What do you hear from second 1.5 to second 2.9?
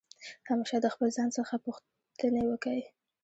پوښتني وکئ!